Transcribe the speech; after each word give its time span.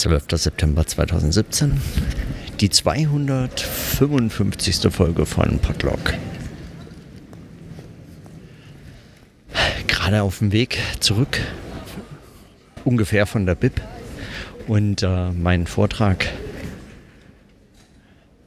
12. 0.00 0.24
September 0.36 0.86
2017, 0.86 1.78
die 2.58 2.70
255. 2.70 4.90
Folge 4.90 5.26
von 5.26 5.58
Podlog. 5.58 6.14
Gerade 9.86 10.22
auf 10.22 10.38
dem 10.38 10.52
Weg 10.52 10.78
zurück, 11.00 11.38
ungefähr 12.86 13.26
von 13.26 13.44
der 13.44 13.56
Bib. 13.56 13.78
Und 14.66 15.02
äh, 15.02 15.32
mein 15.32 15.66
Vortrag 15.66 16.26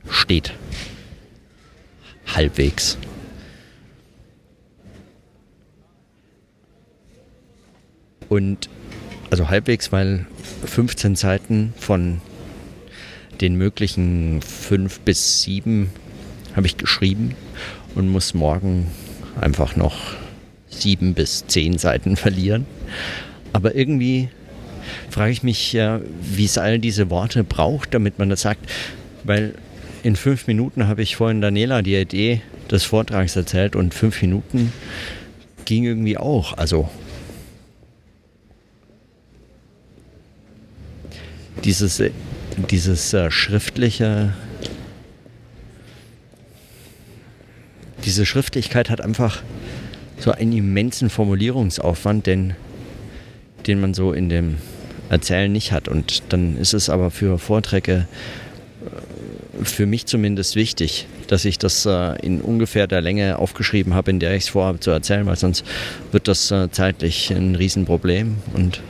steht. 0.10 0.56
Halbwegs. 2.34 2.98
Und 8.28 8.70
also 9.30 9.50
halbwegs, 9.50 9.92
weil 9.92 10.26
15 10.66 11.16
Seiten 11.16 11.74
von 11.78 12.22
den 13.42 13.56
möglichen 13.56 14.42
5 14.42 15.02
bis 15.02 15.42
7 15.44 15.90
habe 16.56 16.68
ich 16.68 16.78
geschrieben 16.78 17.36
und 17.96 18.10
muss 18.10 18.34
morgen 18.34 18.88
einfach 19.40 19.76
noch 19.76 20.16
7 20.70 21.14
bis 21.14 21.46
10 21.48 21.78
Seiten 21.78 22.16
verlieren. 22.16 22.66
Aber 23.52 23.76
irgendwie 23.76 24.30
frage 25.10 25.32
ich 25.32 25.44
mich, 25.44 25.74
wie 25.74 26.46
es 26.46 26.58
all 26.58 26.80
diese 26.80 27.10
Worte 27.10 27.44
braucht, 27.44 27.94
damit 27.94 28.20
man 28.20 28.30
das 28.30 28.42
sagt. 28.42 28.70
Weil 29.24 29.56
in 30.04 30.16
fünf 30.16 30.48
Minuten 30.48 30.88
habe 30.88 31.02
ich 31.02 31.16
vorhin 31.16 31.42
Daniela 31.42 31.82
die 31.82 31.96
Idee 31.96 32.42
des 32.70 32.84
Vortrags 32.84 33.36
erzählt 33.36 33.76
und 33.76 33.94
fünf 33.94 34.22
Minuten 34.22 34.74
ging 35.66 35.86
irgendwie 35.86 36.18
auch. 36.18 36.58
Also 36.58 36.90
dieses, 41.64 42.02
dieses 42.70 43.14
äh, 43.14 43.32
schriftliche, 43.32 44.34
diese 48.06 48.26
Schriftlichkeit 48.26 48.90
hat 48.90 49.02
einfach 49.02 49.42
so 50.20 50.32
einen 50.32 50.54
immensen 50.54 51.10
Formulierungsaufwand, 51.10 52.28
den, 52.28 52.56
den 53.68 53.82
man 53.82 53.94
so 53.94 54.14
in 54.14 54.30
dem 54.30 54.58
Erzählen 55.10 55.52
nicht 55.52 55.72
hat. 55.72 55.88
Und 55.88 56.24
dann 56.30 56.58
ist 56.58 56.74
es 56.74 56.90
aber 56.90 57.12
für 57.12 57.38
Vorträge 57.40 58.08
äh, 58.86 59.64
für 59.64 59.86
mich 59.86 60.06
zumindest 60.06 60.56
wichtig, 60.56 61.08
dass 61.28 61.46
ich 61.46 61.60
das 61.60 61.86
äh, 61.86 62.20
in 62.26 62.42
ungefähr 62.42 62.88
der 62.88 63.02
Länge 63.02 63.40
aufgeschrieben 63.40 63.94
habe, 63.94 64.12
in 64.12 64.20
der 64.20 64.36
ich 64.36 64.44
es 64.44 64.50
vorhabe 64.50 64.80
zu 64.80 64.92
erzählen, 64.92 65.26
weil 65.26 65.38
sonst 65.38 65.64
wird 66.12 66.28
das 66.28 66.52
äh, 66.52 66.70
zeitlich 66.72 67.32
ein 67.32 67.56
Riesenproblem. 67.56 68.38
Und 68.54 68.82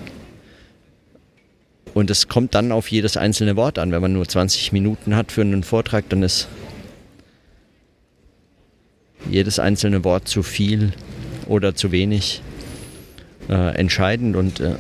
und 1.94 2.10
es 2.10 2.28
kommt 2.28 2.56
dann 2.56 2.72
auf 2.72 2.90
jedes 2.90 3.18
einzelne 3.18 3.56
Wort 3.56 3.78
an. 3.78 3.92
Wenn 3.92 4.02
man 4.02 4.14
nur 4.14 4.28
20 4.28 4.72
Minuten 4.72 5.16
hat 5.16 5.32
für 5.32 5.42
einen 5.42 5.64
Vortrag, 5.64 6.10
dann 6.10 6.24
ist 6.24 6.48
jedes 9.30 9.60
einzelne 9.60 10.04
Wort 10.04 10.28
zu 10.28 10.44
viel 10.44 10.94
oder 11.48 11.76
zu 11.76 11.92
wenig 11.92 12.42
äh, 13.50 13.76
entscheidend 13.76 14.36
und 14.36 14.60
äh, 14.60 14.76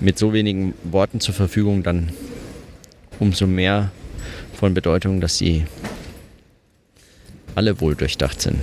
mit 0.00 0.18
so 0.18 0.32
wenigen 0.32 0.74
Worten 0.84 1.20
zur 1.20 1.34
Verfügung 1.34 1.82
dann 1.82 2.12
umso 3.18 3.46
mehr 3.46 3.90
von 4.54 4.74
Bedeutung, 4.74 5.20
dass 5.20 5.38
sie 5.38 5.66
alle 7.54 7.80
wohl 7.80 7.96
durchdacht 7.96 8.40
sind. 8.40 8.60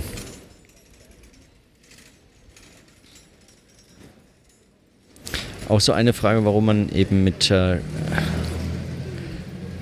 Auch 5.68 5.80
so 5.80 5.92
eine 5.92 6.12
Frage, 6.12 6.44
warum 6.44 6.66
man 6.66 6.88
eben 6.90 7.24
mit 7.24 7.50
äh, 7.50 7.78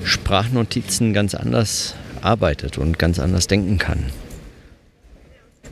Sprachnotizen 0.03 1.13
ganz 1.13 1.35
anders 1.35 1.95
arbeitet 2.21 2.79
und 2.79 2.99
ganz 2.99 3.19
anders 3.19 3.47
denken 3.47 3.79
kann. 3.79 4.05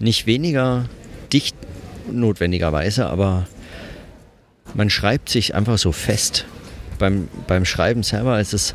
Nicht 0.00 0.26
weniger 0.26 0.86
dicht 1.32 1.56
notwendigerweise, 2.10 3.06
aber 3.06 3.46
man 4.74 4.90
schreibt 4.90 5.28
sich 5.28 5.54
einfach 5.54 5.78
so 5.78 5.92
fest. 5.92 6.44
Beim, 6.98 7.28
beim 7.46 7.64
Schreiben 7.64 8.02
selber 8.02 8.40
ist 8.40 8.52
es 8.52 8.74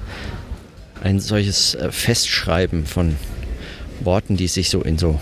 ein 1.04 1.20
solches 1.20 1.76
äh, 1.76 1.92
Festschreiben 1.92 2.86
von 2.86 3.16
Worten, 4.02 4.38
die 4.38 4.48
sich 4.48 4.70
so 4.70 4.82
in 4.82 4.98
so 4.98 5.20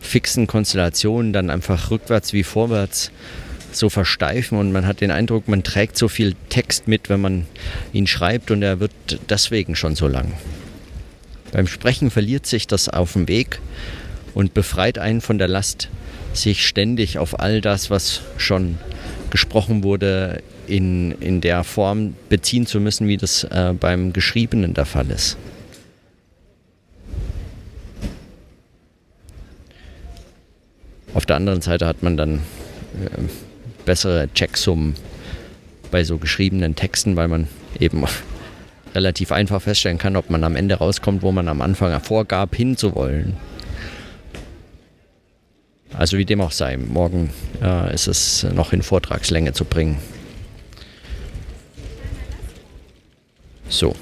fixen 0.00 0.46
Konstellationen 0.46 1.32
dann 1.32 1.50
einfach 1.50 1.90
rückwärts 1.90 2.32
wie 2.32 2.42
vorwärts 2.42 3.10
so 3.76 3.88
versteifen 3.88 4.58
und 4.58 4.72
man 4.72 4.86
hat 4.86 5.00
den 5.00 5.10
Eindruck, 5.10 5.48
man 5.48 5.62
trägt 5.62 5.96
so 5.96 6.08
viel 6.08 6.34
Text 6.48 6.88
mit, 6.88 7.08
wenn 7.08 7.20
man 7.20 7.46
ihn 7.92 8.06
schreibt 8.06 8.50
und 8.50 8.62
er 8.62 8.80
wird 8.80 8.92
deswegen 9.28 9.76
schon 9.76 9.96
so 9.96 10.08
lang. 10.08 10.32
Beim 11.52 11.66
Sprechen 11.66 12.10
verliert 12.10 12.46
sich 12.46 12.66
das 12.66 12.88
auf 12.88 13.12
dem 13.12 13.28
Weg 13.28 13.60
und 14.34 14.54
befreit 14.54 14.98
einen 14.98 15.20
von 15.20 15.38
der 15.38 15.48
Last, 15.48 15.88
sich 16.32 16.66
ständig 16.66 17.18
auf 17.18 17.38
all 17.38 17.60
das, 17.60 17.90
was 17.90 18.22
schon 18.36 18.78
gesprochen 19.30 19.84
wurde, 19.84 20.42
in, 20.66 21.12
in 21.20 21.40
der 21.40 21.64
Form 21.64 22.14
beziehen 22.28 22.66
zu 22.66 22.80
müssen, 22.80 23.06
wie 23.08 23.16
das 23.16 23.44
äh, 23.44 23.72
beim 23.78 24.12
Geschriebenen 24.12 24.74
der 24.74 24.86
Fall 24.86 25.10
ist. 25.10 25.36
Auf 31.14 31.26
der 31.26 31.36
anderen 31.36 31.60
Seite 31.60 31.86
hat 31.86 32.02
man 32.02 32.16
dann 32.16 32.40
äh, 33.00 33.22
bessere 33.84 34.28
Checksummen 34.34 34.94
bei 35.90 36.04
so 36.04 36.18
geschriebenen 36.18 36.74
Texten, 36.74 37.16
weil 37.16 37.28
man 37.28 37.48
eben 37.78 38.04
relativ 38.94 39.32
einfach 39.32 39.62
feststellen 39.62 39.98
kann, 39.98 40.16
ob 40.16 40.30
man 40.30 40.44
am 40.44 40.56
Ende 40.56 40.76
rauskommt, 40.76 41.22
wo 41.22 41.32
man 41.32 41.48
am 41.48 41.60
Anfang 41.60 41.98
vorgab, 42.00 42.54
hinzuwollen. 42.54 43.36
Also 45.96 46.18
wie 46.18 46.24
dem 46.24 46.40
auch 46.40 46.50
sei, 46.50 46.76
morgen 46.76 47.30
äh, 47.62 47.94
ist 47.94 48.08
es 48.08 48.44
noch 48.52 48.72
in 48.72 48.82
Vortragslänge 48.82 49.52
zu 49.52 49.64
bringen. 49.64 49.98
So. 53.68 53.94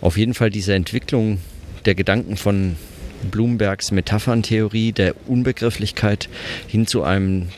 Auf 0.00 0.16
jeden 0.16 0.34
Fall 0.34 0.50
diese 0.50 0.74
Entwicklung 0.74 1.38
der 1.84 1.94
Gedanken 1.94 2.36
von 2.36 2.76
Bloombergs 3.30 3.92
Metapherntheorie 3.92 4.92
der 4.92 5.14
Unbegrifflichkeit 5.28 6.28
hin 6.66 6.86
zu 6.86 7.02
einem 7.02 7.48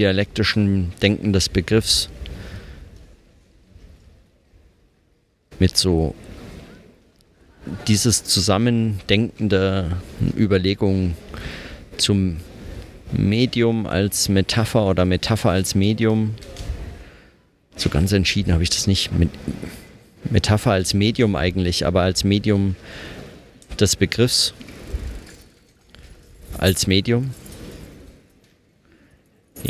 dialektischen 0.00 0.92
Denken 1.02 1.32
des 1.34 1.50
Begriffs 1.50 2.08
mit 5.58 5.76
so 5.76 6.14
dieses 7.86 8.24
Zusammendenken 8.24 9.50
der 9.50 9.90
Überlegung 10.36 11.14
zum 11.98 12.38
Medium 13.12 13.86
als 13.86 14.30
Metapher 14.30 14.86
oder 14.86 15.04
Metapher 15.04 15.50
als 15.50 15.74
Medium. 15.74 16.34
So 17.76 17.90
ganz 17.90 18.12
entschieden 18.12 18.54
habe 18.54 18.62
ich 18.62 18.70
das 18.70 18.86
nicht. 18.86 19.12
Mit 19.12 19.28
Metapher 20.30 20.72
als 20.72 20.94
Medium 20.94 21.36
eigentlich, 21.36 21.86
aber 21.86 22.00
als 22.00 22.24
Medium 22.24 22.74
des 23.78 23.96
Begriffs. 23.96 24.54
Als 26.56 26.86
Medium. 26.86 27.34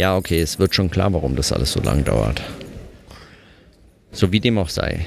Ja, 0.00 0.16
okay, 0.16 0.40
es 0.40 0.58
wird 0.58 0.74
schon 0.74 0.90
klar, 0.90 1.12
warum 1.12 1.36
das 1.36 1.52
alles 1.52 1.72
so 1.72 1.80
lang 1.82 2.04
dauert. 2.04 2.40
So 4.12 4.32
wie 4.32 4.40
dem 4.40 4.56
auch 4.56 4.70
sei. 4.70 5.04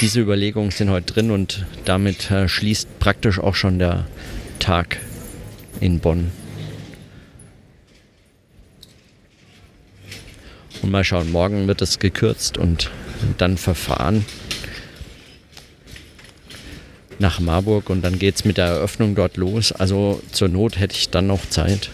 Diese 0.00 0.20
Überlegungen 0.20 0.70
sind 0.70 0.90
heute 0.90 1.12
drin 1.12 1.32
und 1.32 1.66
damit 1.86 2.30
äh, 2.30 2.46
schließt 2.46 3.00
praktisch 3.00 3.40
auch 3.40 3.56
schon 3.56 3.80
der 3.80 4.06
Tag 4.60 5.00
in 5.80 5.98
Bonn. 5.98 6.30
Und 10.82 10.92
mal 10.92 11.02
schauen, 11.02 11.32
morgen 11.32 11.66
wird 11.66 11.82
es 11.82 11.98
gekürzt 11.98 12.56
und 12.58 12.92
dann 13.38 13.56
verfahren 13.56 14.24
nach 17.18 17.40
Marburg 17.40 17.90
und 17.90 18.02
dann 18.02 18.20
geht 18.20 18.36
es 18.36 18.44
mit 18.44 18.56
der 18.56 18.66
Eröffnung 18.66 19.16
dort 19.16 19.36
los. 19.36 19.72
Also 19.72 20.22
zur 20.30 20.46
Not 20.46 20.78
hätte 20.78 20.94
ich 20.94 21.10
dann 21.10 21.26
noch 21.26 21.48
Zeit. 21.50 21.90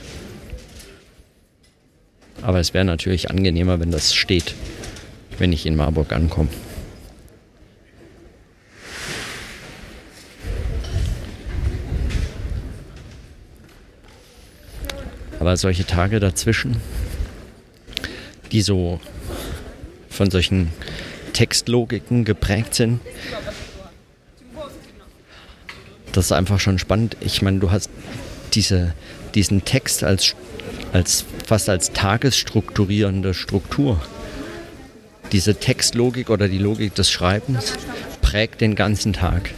Aber 2.43 2.61
es 2.61 2.73
wäre 2.75 2.85
natürlich 2.85 3.31
angenehmer, 3.31 3.81
wenn 3.81 3.90
das 3.90 4.14
steht, 4.14 4.55
wenn 5.38 5.52
ich 5.52 5.67
in 5.67 5.76
Marburg 5.76 6.12
ankomme. 6.12 6.49
Aber 15.40 15.56
solche 15.56 15.87
Tage 15.87 16.20
dazwischen, 16.20 16.81
die 18.52 18.61
so 18.61 19.00
von 20.11 20.31
solchen 20.31 20.73
Textlogiken 21.32 22.25
geprägt 22.25 22.75
sind, 22.75 23.00
das 26.12 26.26
ist 26.26 26.32
einfach 26.32 26.58
schon 26.58 26.79
spannend. 26.79 27.17
Ich 27.20 27.43
meine, 27.43 27.61
du 27.61 27.70
hast 27.70 27.91
diese, 28.55 28.94
diesen 29.34 29.64
Text 29.64 30.02
als, 30.02 30.34
als 30.93 31.25
fast 31.48 31.70
als 31.70 31.92
tagesstrukturierende 31.94 33.32
Struktur. 33.32 34.02
Diese 35.32 35.54
Textlogik 35.54 36.28
oder 36.28 36.46
die 36.46 36.58
Logik 36.58 36.94
des 36.94 37.10
Schreibens 37.10 37.72
prägt 38.20 38.60
den 38.60 38.74
ganzen 38.74 39.14
Tag. 39.14 39.50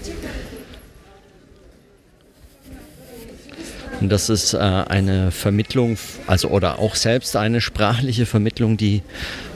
Und 4.01 4.09
das 4.09 4.31
ist 4.31 4.55
äh, 4.55 4.59
eine 4.59 5.33
Vermittlung, 5.33 5.99
also 6.29 6.49
oder 6.51 6.79
auch 6.79 6.95
selbst 6.95 7.35
eine 7.35 7.61
sprachliche 7.61 8.25
Vermittlung, 8.25 8.77
die 8.77 9.03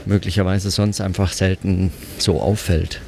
möglicherweise 0.05 0.71
sonst 0.71 0.99
einfach 0.99 1.31
selten 1.31 1.93
so 2.17 2.41
auffällt. 2.41 2.99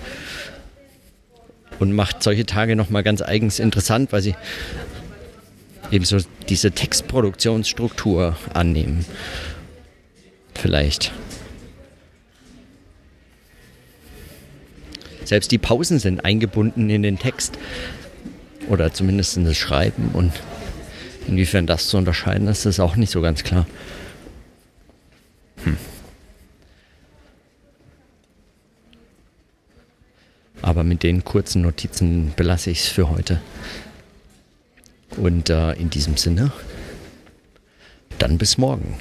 Und 1.79 1.91
macht 1.91 2.23
solche 2.23 2.45
Tage 2.45 2.77
nochmal 2.77 3.03
ganz 3.03 3.21
eigens 3.21 3.59
interessant, 3.59 4.13
weil 4.13 4.21
sie 4.21 4.35
eben 5.91 6.05
so 6.05 6.17
diese 6.49 6.71
Textproduktionsstruktur 6.71 8.35
annehmen. 8.53 9.05
Vielleicht. 10.55 11.11
Selbst 15.23 15.51
die 15.51 15.57
Pausen 15.57 15.99
sind 15.99 16.23
eingebunden 16.23 16.89
in 16.89 17.03
den 17.03 17.19
Text 17.19 17.57
oder 18.69 18.93
zumindest 18.93 19.37
in 19.37 19.45
das 19.45 19.57
Schreiben 19.57 20.09
und 20.13 20.31
inwiefern 21.27 21.67
das 21.67 21.87
zu 21.87 21.97
unterscheiden 21.97 22.47
ist, 22.47 22.65
ist 22.65 22.79
auch 22.79 22.95
nicht 22.95 23.11
so 23.11 23.21
ganz 23.21 23.43
klar. 23.43 23.67
Hm. 25.63 25.77
Aber 30.61 30.83
mit 30.83 31.03
den 31.03 31.23
kurzen 31.23 31.61
Notizen 31.61 32.33
belasse 32.35 32.71
ich 32.71 32.81
es 32.81 32.87
für 32.87 33.09
heute. 33.09 33.41
Und 35.17 35.49
äh, 35.49 35.73
in 35.73 35.89
diesem 35.89 36.15
Sinne, 36.15 36.51
dann 38.19 38.37
bis 38.37 38.57
morgen. 38.57 38.97